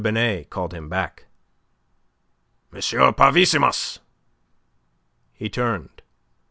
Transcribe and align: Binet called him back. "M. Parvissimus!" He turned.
Binet 0.01 0.49
called 0.49 0.73
him 0.73 0.89
back. 0.89 1.25
"M. 2.73 2.79
Parvissimus!" 3.13 3.99
He 5.31 5.47
turned. 5.47 6.01